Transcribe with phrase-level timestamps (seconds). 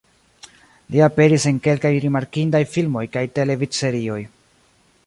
[0.95, 4.21] Li aperis en kelkaj rimarkindaj filmoj kaj televidserioj.